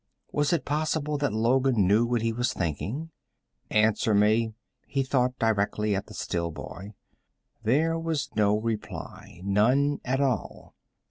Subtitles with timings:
[0.31, 3.11] Was it possible that Logan knew what he was thinking?
[3.69, 4.55] Answer me,
[4.87, 6.95] he thought, directly at the still boy.
[7.61, 10.73] There was no reply, none at all.